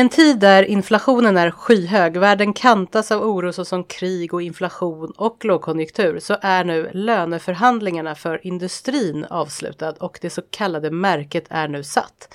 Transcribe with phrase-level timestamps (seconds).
[0.00, 5.44] En tid där inflationen är skyhög, världen kantas av oro såsom krig och inflation och
[5.44, 11.82] lågkonjunktur så är nu löneförhandlingarna för industrin avslutad och det så kallade märket är nu
[11.82, 12.34] satt.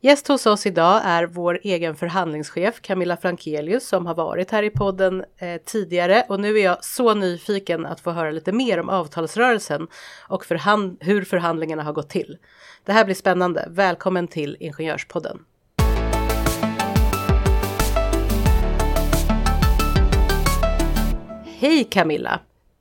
[0.00, 4.70] Gäst hos oss idag är vår egen förhandlingschef Camilla Frankelius som har varit här i
[4.70, 8.88] podden eh, tidigare och nu är jag så nyfiken att få höra lite mer om
[8.88, 9.88] avtalsrörelsen
[10.28, 12.38] och förhand hur förhandlingarna har gått till.
[12.84, 13.66] Det här blir spännande.
[13.70, 15.44] Välkommen till Ingenjörspodden.
[21.60, 22.40] Hej Camilla!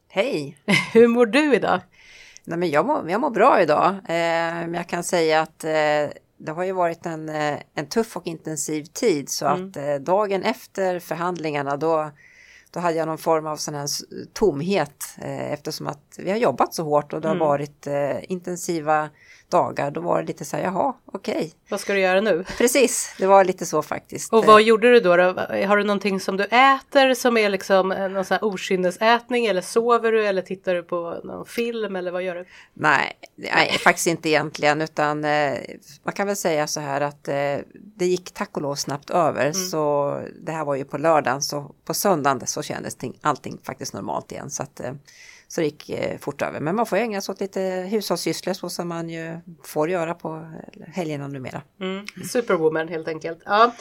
[0.10, 0.58] Hej!
[0.94, 1.82] Hur mår du idag?
[2.44, 3.96] Nej, men jag, mår, jag mår bra idag.
[4.08, 5.72] Eh, jag kan säga att eh,
[6.38, 9.70] det har ju varit en, eh, en tuff och intensiv tid så mm.
[9.70, 12.12] att eh, dagen efter förhandlingarna då,
[12.72, 13.88] då hade jag någon form av sån här
[14.34, 17.48] tomhet eh, eftersom att vi har jobbat så hårt och det har mm.
[17.48, 19.10] varit eh, intensiva
[19.50, 21.36] dagar, då var det lite så här, jaha, okej.
[21.36, 21.52] Okay.
[21.70, 22.46] Vad ska du göra nu?
[22.58, 24.34] Precis, det var lite så faktiskt.
[24.34, 25.16] Och vad gjorde du då?
[25.16, 25.24] då?
[25.68, 30.12] Har du någonting som du äter som är liksom någon sån här okynnesätning eller sover
[30.12, 32.46] du eller tittar du på någon film eller vad gör du?
[32.74, 35.58] Nej, nej faktiskt inte egentligen utan eh,
[36.04, 39.42] man kan väl säga så här att eh, det gick tack och lov snabbt över
[39.42, 39.54] mm.
[39.54, 44.32] så det här var ju på lördagen så på söndagen så kändes allting faktiskt normalt
[44.32, 44.94] igen så att eh,
[45.52, 46.60] så det gick eh, fort över.
[46.60, 47.62] Men man får ägna sig åt lite
[47.92, 51.62] hushållssysslor så som man ju får göra på eh, helgerna numera.
[51.82, 52.06] Mm.
[52.32, 53.40] Superwoman helt enkelt.
[53.46, 53.74] Ja.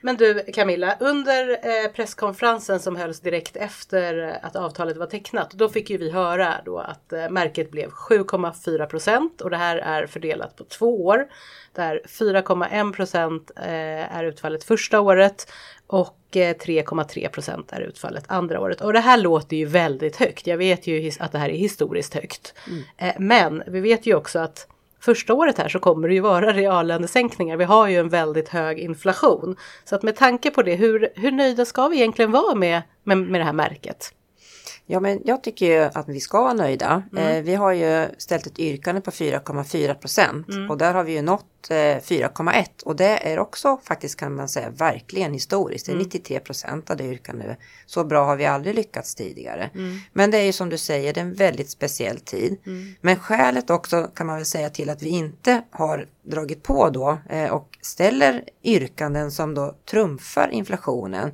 [0.00, 5.68] Men du Camilla, under eh, presskonferensen som hölls direkt efter att avtalet var tecknat, då
[5.68, 10.06] fick ju vi höra då att eh, märket blev 7,4 procent och det här är
[10.06, 11.28] fördelat på två år.
[11.72, 15.52] Där 4,1 procent är utfallet första året
[15.86, 18.80] och 3,3 eh, procent är utfallet andra året.
[18.80, 20.46] Och det här låter ju väldigt högt.
[20.46, 22.54] Jag vet ju att det här är historiskt högt.
[22.66, 22.82] Mm.
[22.96, 24.66] Eh, men vi vet ju också att
[25.00, 27.56] första året här så kommer det ju vara reallönesänkningar.
[27.56, 29.56] Vi har ju en väldigt hög inflation.
[29.84, 33.18] Så att med tanke på det, hur, hur nöjda ska vi egentligen vara med, med,
[33.18, 34.14] med det här märket?
[34.90, 37.02] Ja, men jag tycker ju att vi ska vara nöjda.
[37.12, 37.36] Mm.
[37.36, 40.70] Eh, vi har ju ställt ett yrkande på 4,4 procent mm.
[40.70, 44.48] och där har vi ju nått eh, 4,1 och det är också faktiskt kan man
[44.48, 45.86] säga verkligen historiskt.
[45.86, 46.44] Det är 93 mm.
[46.44, 47.58] procent av det yrkandet.
[47.86, 49.70] Så bra har vi aldrig lyckats tidigare.
[49.74, 49.98] Mm.
[50.12, 52.56] Men det är ju som du säger, det är en väldigt speciell tid.
[52.66, 52.94] Mm.
[53.00, 57.18] Men skälet också kan man väl säga till att vi inte har dragit på då
[57.28, 61.30] eh, och ställer yrkanden som då trumfar inflationen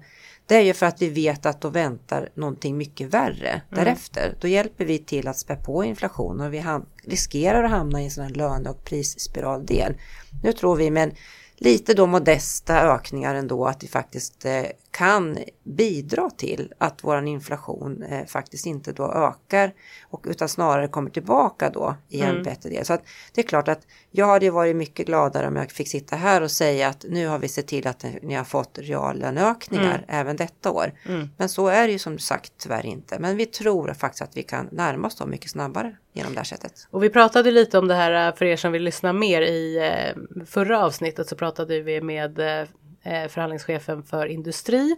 [0.47, 3.61] det är ju för att vi vet att då väntar någonting mycket värre mm.
[3.85, 4.35] därefter.
[4.41, 6.65] Då hjälper vi till att spä på inflationen och vi
[7.05, 9.95] riskerar att hamna i en sån här löne och prisspiraldel.
[10.43, 11.15] Nu tror vi med
[11.57, 18.03] lite då modesta ökningar ändå att vi faktiskt eh, kan bidra till att våran inflation
[18.03, 19.73] eh, faktiskt inte då ökar
[20.03, 22.43] och utan snarare kommer tillbaka då i en mm.
[22.43, 22.85] bättre del.
[22.85, 23.03] Så att
[23.35, 23.81] det är klart att
[24.11, 27.39] jag hade varit mycket gladare om jag fick sitta här och säga att nu har
[27.39, 30.05] vi sett till att ni har fått reallöneökningar mm.
[30.09, 30.93] även detta år.
[31.07, 31.29] Mm.
[31.37, 33.19] Men så är det ju som sagt tyvärr inte.
[33.19, 36.45] Men vi tror faktiskt att vi kan närma oss dem mycket snabbare genom det här
[36.45, 36.89] sättet.
[36.91, 39.77] Och vi pratade lite om det här eh, för er som vill lyssna mer i
[39.77, 44.97] eh, förra avsnittet så pratade vi med eh, förhandlingschefen för industri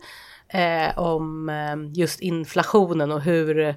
[0.49, 1.51] eh, om
[1.95, 3.75] just inflationen och hur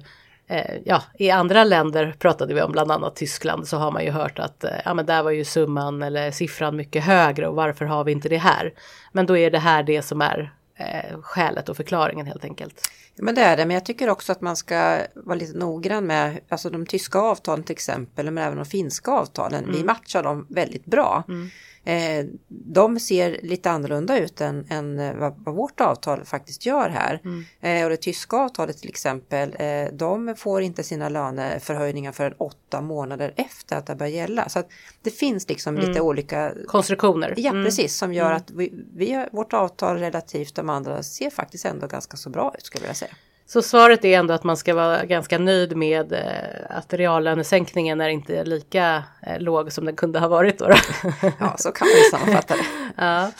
[0.84, 4.38] Ja, i andra länder pratade vi om, bland annat Tyskland, så har man ju hört
[4.38, 8.12] att ja, men där var ju summan eller siffran mycket högre och varför har vi
[8.12, 8.72] inte det här?
[9.12, 12.90] Men då är det här det som är eh, skälet och förklaringen helt enkelt.
[13.14, 16.06] Ja, men det är det, men jag tycker också att man ska vara lite noggrann
[16.06, 19.64] med alltså de tyska avtalen till exempel, men även de finska avtalen.
[19.64, 19.76] Mm.
[19.76, 21.22] Vi matchar dem väldigt bra.
[21.28, 21.50] Mm.
[21.84, 26.88] Eh, de ser lite annorlunda ut än, än eh, vad, vad, vårt avtal faktiskt gör
[26.88, 27.20] här.
[27.24, 27.44] Mm.
[27.60, 32.80] Eh, och det tyska avtalet till exempel, eh, de får inte sina löneförhöjningar förrän åtta
[32.80, 34.48] månader efter att det börjar gälla.
[34.48, 34.62] Så
[35.02, 35.88] det finns liksom mm.
[35.88, 37.34] lite olika konstruktioner.
[37.36, 37.64] Ja, mm.
[37.64, 38.36] precis, som gör mm.
[38.36, 42.66] att vi, vi, vårt avtal relativt de andra ser faktiskt ändå ganska så bra ut
[42.66, 43.14] skulle jag vilja säga.
[43.52, 48.08] Så svaret är ändå att man ska vara ganska nöjd med eh, att reallönesänkningen är
[48.08, 50.68] inte lika eh, låg som den kunde ha varit då.
[50.68, 50.74] då.
[51.40, 52.64] Ja, så kan man ju sammanfatta det.
[52.96, 53.30] ja.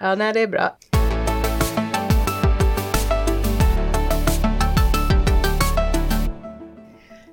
[0.00, 0.76] ja, nej det är bra.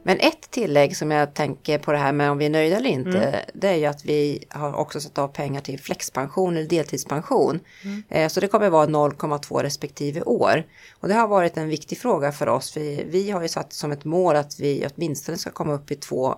[0.07, 2.89] Men ett tillägg som jag tänker på det här med om vi är nöjda eller
[2.89, 3.17] inte.
[3.17, 3.39] Mm.
[3.53, 7.59] Det är ju att vi har också satt av pengar till flexpension eller deltidspension.
[7.83, 8.03] Mm.
[8.09, 10.63] Eh, så det kommer vara 0,2 respektive år.
[10.99, 12.71] Och det har varit en viktig fråga för oss.
[12.71, 15.95] För vi har ju satt som ett mål att vi åtminstone ska komma upp i
[15.95, 16.35] 2%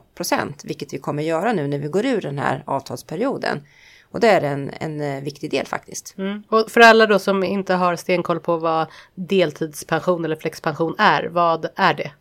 [0.63, 3.61] Vilket vi kommer göra nu när vi går ur den här avtalsperioden.
[4.11, 6.17] Och det är en, en eh, viktig del faktiskt.
[6.17, 6.43] Mm.
[6.49, 11.65] Och för alla då som inte har stenkoll på vad deltidspension eller flexpension är, vad
[11.75, 12.11] är det?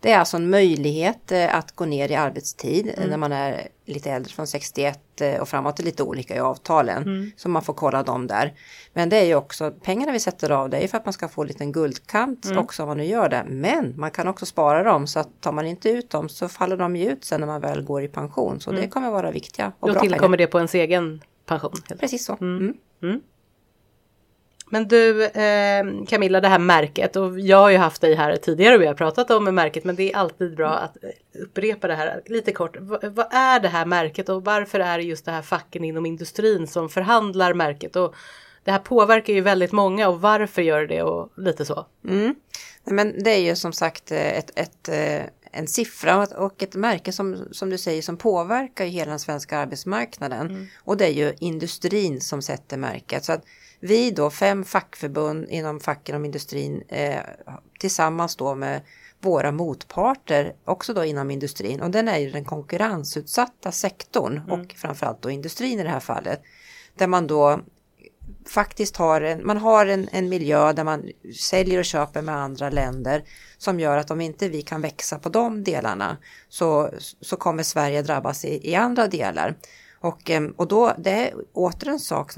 [0.00, 3.10] Det är alltså en möjlighet eh, att gå ner i arbetstid mm.
[3.10, 5.80] när man är lite äldre från 61 eh, och framåt.
[5.80, 7.02] Är lite olika i avtalen.
[7.02, 7.30] Mm.
[7.36, 8.54] Så man får kolla dem där.
[8.92, 11.28] Men det är ju också pengarna vi sätter av det är för att man ska
[11.28, 12.58] få en liten guldkant mm.
[12.58, 13.44] också om man nu gör det.
[13.48, 16.76] Men man kan också spara dem så att tar man inte ut dem så faller
[16.76, 18.60] de ju ut sen när man väl går i pension.
[18.60, 18.90] Så det mm.
[18.90, 20.36] kommer vara viktiga och Då bra tillkommer pengar.
[20.36, 21.74] det på ens egen pension.
[22.00, 22.36] Precis så.
[24.72, 28.74] Men du eh, Camilla, det här märket och jag har ju haft dig här tidigare
[28.74, 30.96] och vi har pratat om märket men det är alltid bra att
[31.42, 32.76] upprepa det här lite kort.
[32.76, 36.06] V vad är det här märket och varför är det just det här facken inom
[36.06, 37.96] industrin som förhandlar märket?
[37.96, 38.14] Och
[38.64, 41.86] det här påverkar ju väldigt många och varför gör det och lite så.
[42.08, 42.34] Mm.
[42.84, 45.22] Men det är ju som sagt eh, ett, ett eh,
[45.52, 50.46] en siffra och ett märke som, som du säger som påverkar hela den svenska arbetsmarknaden.
[50.46, 50.66] Mm.
[50.76, 53.24] Och det är ju industrin som sätter märket.
[53.24, 53.44] Så att
[53.80, 57.20] vi då, fem fackförbund inom facken om industrin eh,
[57.78, 58.80] tillsammans då med
[59.20, 64.50] våra motparter också då inom industrin och den är ju den konkurrensutsatta sektorn mm.
[64.50, 66.42] och framförallt då industrin i det här fallet.
[66.94, 67.60] Där man då
[68.48, 71.10] faktiskt har en, man har en, en miljö där man
[71.40, 73.24] säljer och köper med andra länder
[73.58, 76.16] som gör att om inte vi kan växa på de delarna
[76.48, 76.90] så,
[77.20, 79.54] så kommer Sverige drabbas i, i andra delar.
[80.00, 82.32] Och, eh, och då, det är åter en sak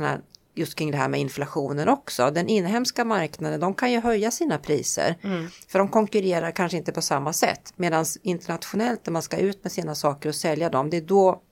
[0.54, 2.30] just kring det här med inflationen också.
[2.30, 5.16] Den inhemska marknaden, de kan ju höja sina priser.
[5.22, 5.48] Mm.
[5.68, 7.72] För de konkurrerar kanske inte på samma sätt.
[7.76, 11.42] Medan internationellt när man ska ut med sina saker och sälja dem, det är då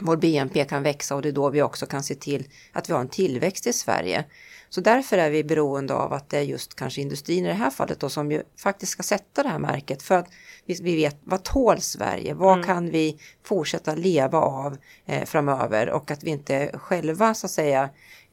[0.00, 2.92] vår BNP kan växa och det är då vi också kan se till att vi
[2.92, 4.24] har en tillväxt i Sverige.
[4.68, 7.70] Så därför är vi beroende av att det är just kanske industrin i det här
[7.70, 10.28] fallet då som ju faktiskt ska sätta det här märket för att
[10.64, 12.34] vi vet vad tål Sverige?
[12.34, 12.66] Vad mm.
[12.66, 14.76] kan vi fortsätta leva av
[15.06, 17.90] eh, framöver och att vi inte själva så att säga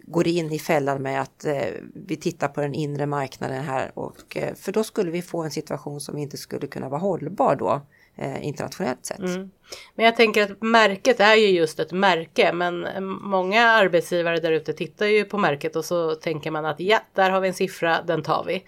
[0.07, 4.37] går in i fällan med att eh, vi tittar på den inre marknaden här och
[4.37, 7.81] eh, för då skulle vi få en situation som inte skulle kunna vara hållbar då
[8.15, 9.19] eh, internationellt sett.
[9.19, 9.51] Mm.
[9.95, 14.51] Men jag tänker att märket är ju just ett märke men eh, många arbetsgivare där
[14.51, 17.53] ute tittar ju på märket och så tänker man att ja, där har vi en
[17.53, 18.63] siffra, den tar vi.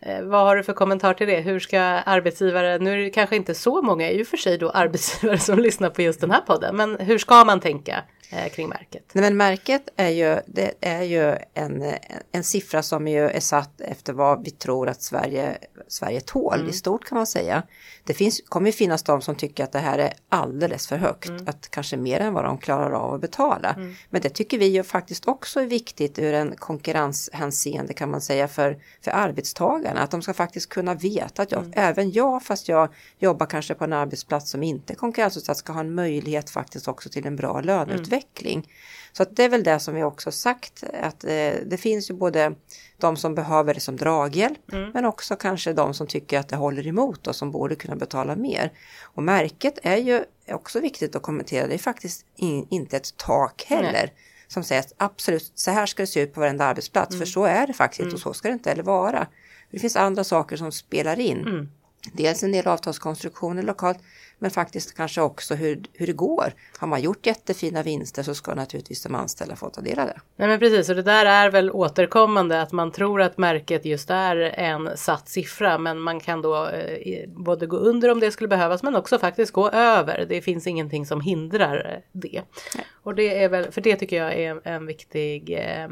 [0.00, 1.40] Eh, vad har du för kommentar till det?
[1.40, 4.70] Hur ska arbetsgivare, nu är det kanske inte så många i och för sig då
[4.74, 8.04] arbetsgivare som lyssnar på just den här podden, men hur ska man tänka?
[8.30, 9.10] Eh, kring märket?
[9.12, 11.92] Nej, men märket är ju, det är ju en,
[12.32, 15.58] en siffra som ju är satt efter vad vi tror att Sverige,
[15.88, 16.70] Sverige tål mm.
[16.70, 17.62] i stort kan man säga.
[18.04, 21.48] Det finns, kommer finnas de som tycker att det här är alldeles för högt, mm.
[21.48, 23.72] att kanske mer än vad de klarar av att betala.
[23.72, 23.94] Mm.
[24.10, 28.48] Men det tycker vi ju faktiskt också är viktigt ur en konkurrenshänseende kan man säga
[28.48, 31.72] för, för arbetstagarna, att de ska faktiskt kunna veta att jag, mm.
[31.76, 32.88] även jag, fast jag
[33.18, 37.08] jobbar kanske på en arbetsplats som inte är konkurrensutsatt, ska ha en möjlighet faktiskt också
[37.08, 38.72] till en bra löneutveckling utveckling.
[39.12, 42.14] Så att det är väl det som vi också sagt att eh, det finns ju
[42.14, 42.54] både
[42.98, 44.90] de som behöver det som draghjälp mm.
[44.94, 48.36] men också kanske de som tycker att det håller emot och som borde kunna betala
[48.36, 48.72] mer.
[49.02, 53.64] Och märket är ju också viktigt att kommentera, det är faktiskt in, inte ett tak
[53.68, 53.92] heller.
[53.92, 54.14] Nej.
[54.48, 57.18] Som säger att absolut så här ska det se ut på varenda arbetsplats mm.
[57.18, 58.14] för så är det faktiskt mm.
[58.14, 59.26] och så ska det inte heller vara.
[59.70, 61.70] Det finns andra saker som spelar in.
[62.12, 63.98] Dels en del avtalskonstruktioner lokalt
[64.38, 66.52] men faktiskt kanske också hur, hur det går.
[66.78, 70.20] Har man gjort jättefina vinster så ska naturligtvis de anställda få ta del av det.
[70.36, 74.10] Nej men precis, och det där är väl återkommande att man tror att märket just
[74.10, 78.48] är en satt siffra men man kan då eh, både gå under om det skulle
[78.48, 80.26] behövas men också faktiskt gå över.
[80.28, 82.42] Det finns ingenting som hindrar det.
[82.74, 82.86] Nej.
[83.02, 85.84] Och det är väl, för det tycker jag är en viktig eh,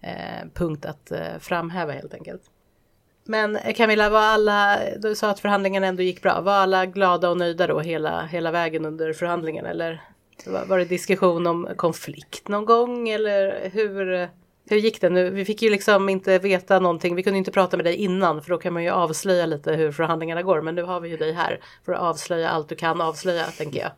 [0.00, 2.42] eh, punkt att eh, framhäva helt enkelt.
[3.26, 6.40] Men eh, Camilla, var alla, du sa att förhandlingarna ändå gick bra.
[6.40, 9.66] Var alla glada och nöjda då hela, hela vägen under förhandlingen?
[9.66, 10.02] Eller
[10.66, 13.08] var det diskussion om konflikt någon gång?
[13.08, 14.28] Eller hur,
[14.68, 15.30] hur gick det nu?
[15.30, 17.14] Vi fick ju liksom inte veta någonting.
[17.14, 19.92] Vi kunde inte prata med dig innan för då kan man ju avslöja lite hur
[19.92, 20.62] förhandlingarna går.
[20.62, 23.80] Men nu har vi ju dig här för att avslöja allt du kan avslöja, tänker
[23.80, 23.90] jag.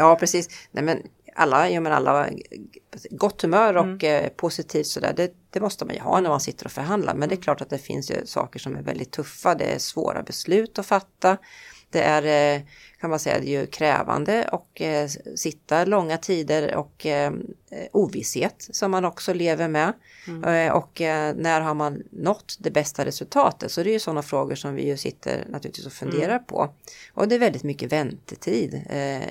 [0.00, 0.48] Ja, precis.
[0.70, 1.02] Nej, men
[1.34, 2.28] alla, ja, men alla
[3.10, 4.24] gott humör och mm.
[4.24, 5.12] eh, positivt sådär.
[5.16, 7.14] Det, det, måste man ju ha när man sitter och förhandlar.
[7.14, 9.54] Men det är klart att det finns ju saker som är väldigt tuffa.
[9.54, 11.36] Det är svåra beslut att fatta.
[11.90, 12.62] Det är eh,
[13.00, 17.32] kan man säga, ju krävande och eh, sitta långa tider och eh,
[17.92, 19.92] ovisshet som man också lever med.
[20.26, 20.72] Mm.
[20.72, 21.00] Och
[21.36, 23.72] när har man nått det bästa resultatet?
[23.72, 26.44] Så det är ju sådana frågor som vi ju sitter naturligtvis och funderar mm.
[26.44, 26.74] på.
[27.14, 28.74] Och det är väldigt mycket väntetid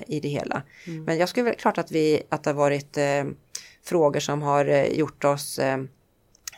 [0.06, 0.62] i det hela.
[0.86, 1.04] Mm.
[1.04, 2.98] Men jag skulle väl klart att vi att det har varit
[3.84, 5.60] frågor som har gjort oss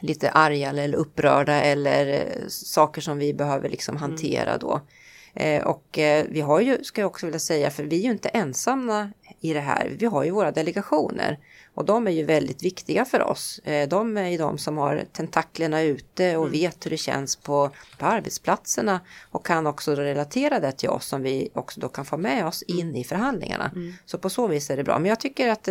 [0.00, 4.10] lite arga eller upprörda eller saker som vi behöver liksom mm.
[4.10, 4.80] hantera då.
[5.34, 8.10] Eh, och eh, vi har ju, ska jag också vilja säga, för vi är ju
[8.10, 9.10] inte ensamma
[9.40, 9.92] i det här.
[9.98, 11.38] Vi har ju våra delegationer
[11.74, 13.58] och de är ju väldigt viktiga för oss.
[13.64, 16.52] Eh, de är ju de som har tentaklerna ute och mm.
[16.52, 21.22] vet hur det känns på, på arbetsplatserna och kan också relatera det till oss som
[21.22, 22.96] vi också då kan få med oss in mm.
[22.96, 23.70] i förhandlingarna.
[23.74, 23.92] Mm.
[24.04, 24.98] Så på så vis är det bra.
[24.98, 25.68] Men jag tycker att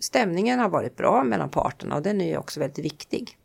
[0.00, 3.36] stämningen har varit bra mellan parterna och den är ju också väldigt viktig.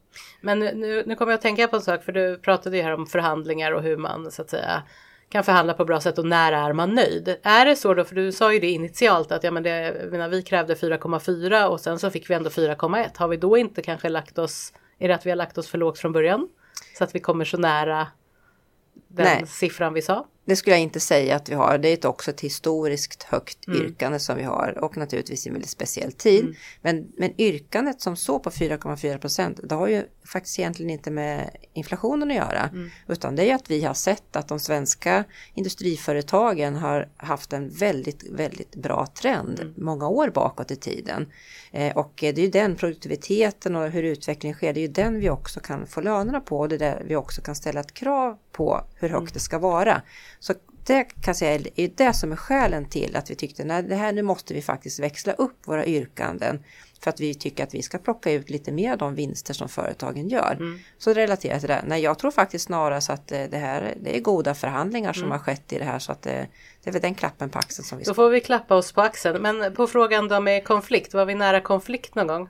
[0.41, 2.93] Men nu, nu kommer jag att tänka på en sak, för du pratade ju här
[2.93, 4.83] om förhandlingar och hur man så att säga
[5.31, 7.37] kan förhandla på bra sätt och när är man nöjd?
[7.43, 10.29] Är det så då, för du sa ju det initialt att ja, men det, menar,
[10.29, 13.07] vi krävde 4,4 och sen så fick vi ändå 4,1.
[13.15, 15.77] Har vi då inte kanske lagt oss, är det att vi har lagt oss för
[15.77, 16.49] lågt från början?
[16.97, 18.07] Så att vi kommer så nära
[19.15, 19.47] den Nej.
[19.47, 20.27] siffran vi sa?
[20.45, 21.77] Det skulle jag inte säga att vi har.
[21.77, 23.81] Det är också ett historiskt högt mm.
[23.81, 26.41] yrkande som vi har och naturligtvis i en väldigt speciell tid.
[26.41, 26.55] Mm.
[26.81, 31.55] Men, men yrkandet som så på 4,4 procent, det har ju faktiskt egentligen inte med
[31.73, 32.69] inflationen att göra.
[32.73, 32.89] Mm.
[33.07, 38.23] Utan det är att vi har sett att de svenska industriföretagen har haft en väldigt,
[38.31, 39.73] väldigt bra trend mm.
[39.77, 41.31] många år bakåt i tiden.
[41.71, 45.19] Eh, och det är ju den produktiviteten och hur utvecklingen sker, det är ju den
[45.19, 47.93] vi också kan få lönerna på och det är där vi också kan ställa ett
[47.93, 49.33] krav på hur högt mm.
[49.33, 50.01] det ska vara.
[50.39, 50.53] Så
[50.85, 54.11] det kan säga är det som är skälen till att vi tyckte att det här
[54.11, 56.63] nu måste vi faktiskt växla upp våra yrkanden
[57.03, 59.69] för att vi tycker att vi ska plocka ut lite mer av de vinster som
[59.69, 60.51] företagen gör.
[60.59, 60.79] Mm.
[60.97, 61.83] Så relaterat till det.
[61.87, 65.31] Nej, jag tror faktiskt snarast att eh, det här det är goda förhandlingar som mm.
[65.31, 66.45] har skett i det här så att det, eh,
[66.83, 68.11] det är väl den klappen på axeln som vi ska.
[68.11, 69.41] Då får vi klappa oss på axeln.
[69.41, 72.49] Men på frågan då med konflikt, var vi nära konflikt någon gång?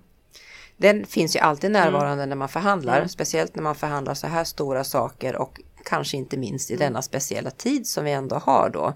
[0.77, 2.29] Den finns ju alltid närvarande mm.
[2.29, 3.10] när man förhandlar, mm.
[3.10, 5.60] speciellt när man förhandlar så här stora saker och
[5.92, 6.86] kanske inte minst i mm.
[6.86, 8.94] denna speciella tid som vi ändå har då.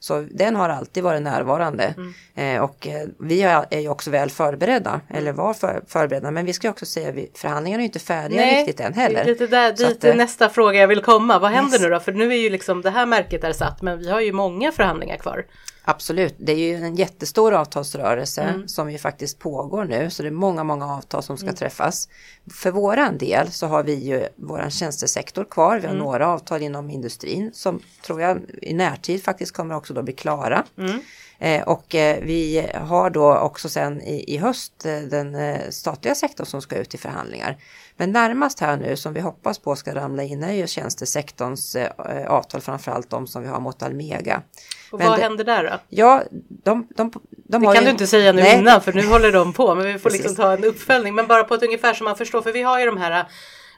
[0.00, 2.14] Så den har alltid varit närvarande mm.
[2.56, 5.02] eh, och eh, vi är ju också väl förberedda mm.
[5.22, 6.30] eller var för, förberedda.
[6.30, 9.24] Men vi ska också säga att förhandlingarna är inte färdiga Nej, riktigt än heller.
[9.24, 11.38] Lite där, dit att, eh, nästa fråga jag vill komma.
[11.38, 11.82] Vad händer yes.
[11.82, 12.00] nu då?
[12.00, 14.72] För nu är ju liksom det här märket är satt men vi har ju många
[14.72, 15.44] förhandlingar kvar.
[15.90, 18.68] Absolut, det är ju en jättestor avtalsrörelse mm.
[18.68, 21.56] som ju faktiskt pågår nu så det är många, många avtal som ska mm.
[21.56, 22.08] träffas.
[22.54, 25.76] För våran del så har vi ju våran tjänstesektor kvar.
[25.76, 26.04] Vi har mm.
[26.04, 30.64] några avtal inom industrin som tror jag i närtid faktiskt kommer också då bli klara.
[30.78, 31.00] Mm.
[31.38, 36.14] Eh, och eh, vi har då också sen i, i höst eh, den eh, statliga
[36.14, 37.56] sektorn som ska ut i förhandlingar.
[37.96, 42.26] Men närmast här nu som vi hoppas på ska ramla in är ju tjänstesektorns eh,
[42.26, 44.42] avtal, framförallt de som vi har mot Almega.
[44.90, 45.78] Och men vad det, händer där då?
[45.88, 48.58] Ja, de, de, de det kan ju, du inte säga nu nej.
[48.58, 51.14] innan för nu håller de på, men vi får liksom ta en uppföljning.
[51.14, 53.26] Men bara på ett ungefär som man förstår, för vi har ju de här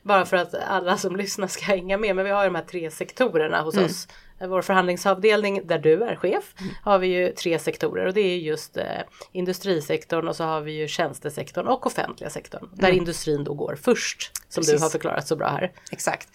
[0.03, 2.17] bara för att alla som lyssnar ska hänga med.
[2.17, 3.87] Men vi har ju de här tre sektorerna hos mm.
[3.87, 4.09] oss
[4.49, 6.73] vår förhandlingsavdelning där du är chef mm.
[6.83, 8.85] har vi ju tre sektorer och det är just eh,
[9.33, 12.99] industrisektorn och så har vi ju tjänstesektorn och offentliga sektorn där mm.
[12.99, 14.75] industrin då går först som Precis.
[14.75, 15.73] du har förklarat så bra här.
[15.93, 16.29] Exakt.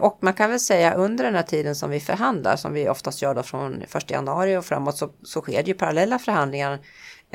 [0.00, 3.22] Och man kan väl säga under den här tiden som vi förhandlar som vi oftast
[3.22, 6.78] gör då från 1 januari och framåt så, så sker det ju parallella förhandlingar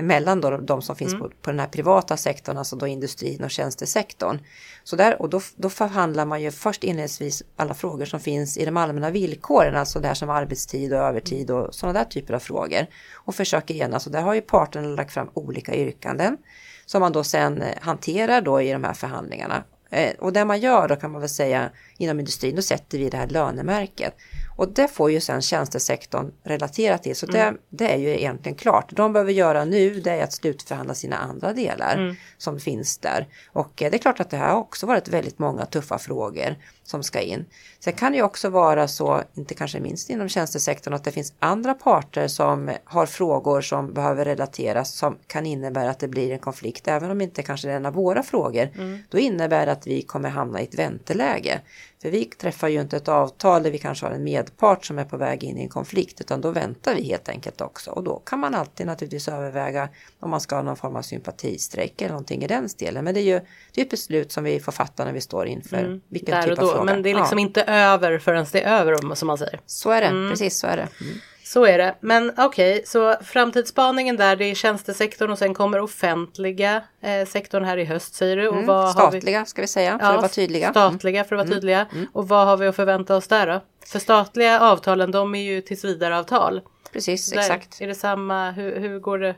[0.03, 1.23] mellan då de som finns mm.
[1.23, 4.39] på, på den här privata sektorn, alltså då industrin och tjänstesektorn.
[4.83, 8.65] Så där, och då, då förhandlar man ju först inledningsvis alla frågor som finns i
[8.65, 12.39] de allmänna villkoren, alltså det här som arbetstid och övertid och sådana där typer av
[12.39, 12.85] frågor.
[13.13, 16.37] Och försöker enas och där har ju parterna lagt fram olika yrkanden
[16.85, 19.63] som man då sen eh, hanterar då i de här förhandlingarna.
[19.89, 23.09] Eh, och det man gör då kan man väl säga inom industrin, då sätter vi
[23.09, 24.13] det här lönemärket.
[24.57, 27.15] Och det får ju sen tjänstesektorn relatera till.
[27.15, 27.57] Så det, mm.
[27.69, 28.95] det är ju egentligen klart.
[28.95, 32.15] De behöver göra nu det är att slutförhandla sina andra delar mm.
[32.37, 33.27] som finns där.
[33.47, 36.55] Och eh, det är klart att det här har också varit väldigt många tuffa frågor
[36.83, 37.45] som ska in.
[37.79, 41.33] Sen kan det ju också vara så, inte kanske minst inom tjänstesektorn, att det finns
[41.39, 46.39] andra parter som har frågor som behöver relateras som kan innebära att det blir en
[46.39, 48.69] konflikt, även om inte kanske det är en av våra frågor.
[48.75, 48.99] Mm.
[49.09, 51.61] Då innebär det att vi kommer hamna i ett vänteläge.
[52.01, 55.05] För vi träffar ju inte ett avtal där vi kanske har en medpart som är
[55.05, 58.19] på väg in i en konflikt utan då väntar vi helt enkelt också och då
[58.19, 59.89] kan man alltid naturligtvis överväga
[60.19, 63.03] om man ska ha någon form av sympatistrejk eller någonting i den stelen.
[63.03, 63.41] Men det är ju
[63.73, 66.59] det är ett beslut som vi får fatta när vi står inför mm, vilken typ
[66.59, 66.83] av fråga.
[66.83, 67.45] Men det är liksom ja.
[67.45, 69.59] inte över förrän det är över som man säger.
[69.65, 70.31] Så är det, mm.
[70.31, 70.87] precis så är det.
[71.01, 71.17] Mm.
[71.47, 71.95] Så är det.
[71.99, 77.63] Men okej, okay, så framtidsspaningen där det är tjänstesektorn och sen kommer offentliga eh, sektorn
[77.63, 78.47] här i höst säger du.
[78.47, 79.45] Och mm, statliga vi...
[79.45, 80.71] ska vi säga för ja, att vara tydliga.
[80.71, 81.55] Statliga för att vara mm.
[81.55, 81.87] tydliga.
[81.93, 82.07] Mm.
[82.13, 83.61] Och vad har vi att förvänta oss där då?
[83.85, 86.61] För statliga avtalen de är ju tills vidare avtal.
[86.93, 87.81] Precis, där, exakt.
[87.81, 89.35] Är det samma, hur, hur går det?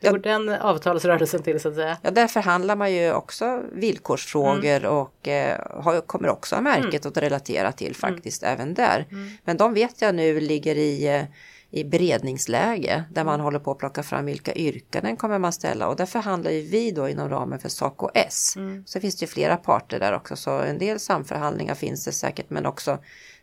[0.00, 1.98] Hur går den avtalsrörelsen till så att säga?
[2.02, 4.92] Ja, där förhandlar man ju också villkorsfrågor mm.
[4.92, 7.08] och eh, har, kommer också ha märket mm.
[7.08, 8.54] att relatera till faktiskt mm.
[8.54, 9.06] även där.
[9.10, 9.30] Mm.
[9.44, 11.24] Men de vet jag nu ligger i eh,
[11.70, 13.44] i beredningsläge där man mm.
[13.44, 16.90] håller på att plocka fram vilka yrkanden kommer man ställa och där förhandlar ju vi
[16.90, 18.54] då inom ramen för Saco S.
[18.56, 18.84] Mm.
[18.86, 22.50] Så finns det ju flera parter där också så en del samförhandlingar finns det säkert
[22.50, 22.98] men också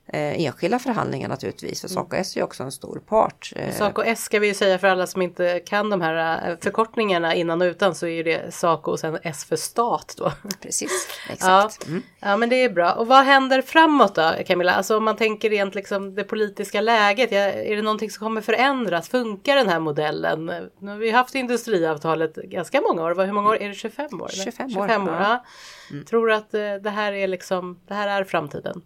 [0.07, 1.81] eh, enskilda förhandlingar naturligtvis.
[1.81, 3.53] För Saco S är ju också en stor part.
[3.55, 3.73] Eh.
[3.73, 7.35] Saco S ska vi ju säga för alla som inte kan de här eh, förkortningarna
[7.35, 10.31] innan och utan så är det Saco och sen S för stat då.
[10.61, 11.79] Precis, exakt.
[11.81, 12.03] Ja, mm.
[12.19, 12.91] ja men det är bra.
[12.91, 14.73] Och vad händer framåt då Camilla?
[14.73, 17.31] Alltså om man tänker rent liksom det politiska läget.
[17.31, 19.09] Ja, är det någonting som kommer förändras?
[19.09, 20.45] Funkar den här modellen?
[20.79, 23.25] Nu har vi haft industriavtalet ganska många år.
[23.25, 23.61] Hur många år?
[23.61, 24.27] Är det 25 år?
[24.27, 24.69] 25 år.
[24.69, 25.43] 25 år ja.
[25.91, 26.05] Mm.
[26.05, 28.81] Tror att eh, det här är liksom, det här är framtiden?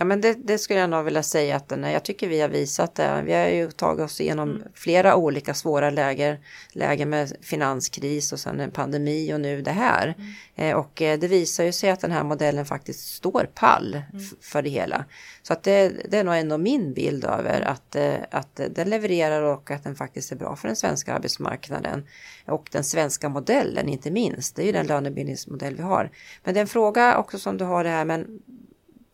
[0.00, 2.48] Ja men det, det, skulle jag nog vilja säga att den, jag tycker vi har
[2.48, 3.22] visat det.
[3.26, 4.62] Vi har ju tagit oss igenom mm.
[4.74, 6.40] flera olika svåra läger.
[6.72, 10.14] Lägen med finanskris och sen en pandemi och nu det här.
[10.18, 10.32] Mm.
[10.56, 14.24] Eh, och eh, det visar ju sig att den här modellen faktiskt står pall mm.
[14.40, 15.04] för det hela.
[15.42, 19.42] Så att det, det, är nog ändå min bild över att, eh, att den levererar
[19.42, 22.06] och att den faktiskt är bra för den svenska arbetsmarknaden.
[22.46, 24.56] Och den svenska modellen inte minst.
[24.56, 26.10] Det är ju den lönebildningsmodell vi har.
[26.44, 28.40] Men det är en fråga också som du har det här men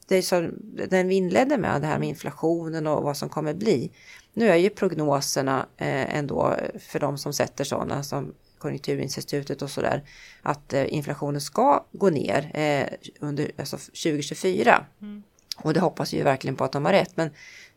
[0.07, 0.51] det så,
[0.89, 3.91] den vi inledde med, det här med inflationen och vad som kommer bli.
[4.33, 10.05] Nu är ju prognoserna eh, ändå för de som sätter sådana som Konjunkturinstitutet och sådär
[10.43, 12.87] att eh, inflationen ska gå ner eh,
[13.21, 14.87] under alltså 2024.
[15.03, 15.23] Mm.
[15.57, 17.17] Och det hoppas vi verkligen på att de har rätt.
[17.17, 17.31] Men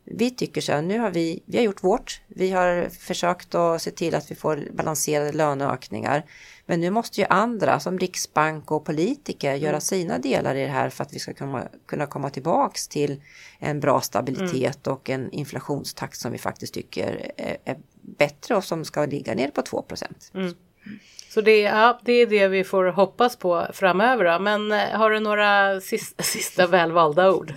[0.10, 2.22] vi tycker så här, nu har vi, vi har gjort vårt.
[2.28, 6.24] Vi har försökt att se till att vi får balanserade löneökningar.
[6.66, 9.62] Men nu måste ju andra som Riksbank och politiker mm.
[9.62, 13.22] göra sina delar i det här för att vi ska kunna, kunna komma tillbaks till
[13.60, 14.98] en bra stabilitet mm.
[14.98, 19.52] och en inflationstakt som vi faktiskt tycker är, är, bättre och som ska ligga ner
[19.52, 19.86] på 2
[20.34, 20.54] mm.
[21.30, 24.26] Så det, ja, det är det vi får hoppas på framöver.
[24.26, 24.40] Då.
[24.40, 27.54] Men eh, har du några sista, sista välvalda ord?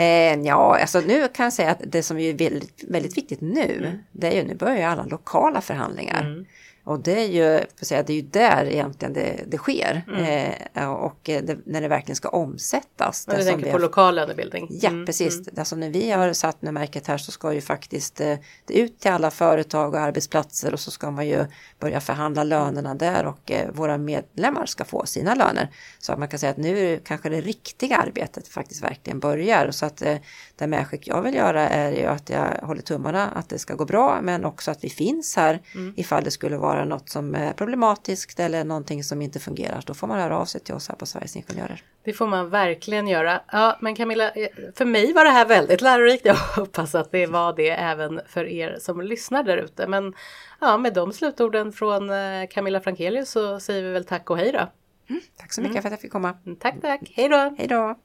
[0.00, 3.76] Eh, ja, alltså nu kan jag säga att det som är väldigt, väldigt viktigt nu,
[3.78, 3.98] mm.
[4.12, 6.20] det är ju nu börjar alla lokala förhandlingar.
[6.20, 6.44] Mm.
[6.84, 10.04] Och det är ju, säga, det är ju där egentligen det, det sker.
[10.08, 10.52] Mm.
[10.74, 13.24] Eh, och det, när det verkligen ska omsättas.
[13.24, 13.78] du tänker på har...
[13.78, 14.68] lokal lönebildning?
[14.70, 15.06] Ja, mm.
[15.06, 15.34] precis.
[15.34, 15.54] Mm.
[15.56, 19.00] Alltså när vi har satt nu märket här så ska ju faktiskt eh, det ut
[19.00, 21.44] till alla företag och arbetsplatser och så ska man ju
[21.78, 25.70] börja förhandla lönerna där och eh, våra medlemmar ska få sina löner.
[25.98, 29.70] Så att man kan säga att nu kanske det riktiga arbetet faktiskt verkligen börjar.
[29.70, 30.16] Så att eh,
[30.56, 33.84] det medskick jag vill göra är ju att jag håller tummarna att det ska gå
[33.84, 35.94] bra men också att vi finns här mm.
[35.96, 39.82] ifall det skulle vara något som är problematiskt eller någonting som inte fungerar.
[39.86, 41.82] Då får man höra av sig till oss här på Sveriges Ingenjörer.
[42.04, 43.40] Det får man verkligen göra.
[43.52, 46.26] Ja, men Camilla, eh, för mig var det här väldigt lärorikt.
[46.26, 49.86] Jag hoppas att det var det även för er som lyssnar där ute.
[49.86, 50.14] Men
[50.60, 54.52] ja, med de slutorden från eh, Camilla Frankelius så säger vi väl tack och hej
[54.52, 54.68] då.
[55.08, 55.82] Mm, tack så mycket mm.
[55.82, 56.34] för att jag fick komma.
[56.60, 57.00] Tack, tack.
[57.14, 57.54] Hej då.
[57.58, 57.96] Hej då.